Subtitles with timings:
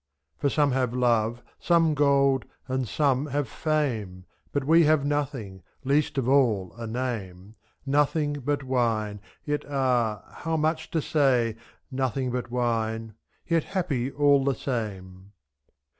[0.35, 4.25] For some have love, some gold, and some have fame.
[4.51, 10.23] But we have nothing, least of all a name, ^ Nothing but wine, yet ah!
[10.37, 11.55] how much to say.
[11.91, 13.13] Nothing but wine—
[13.47, 15.33] yet happy all the same.